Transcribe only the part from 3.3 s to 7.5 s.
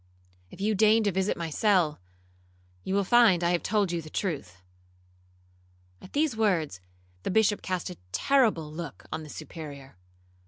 I have told you the truth.' At these words, the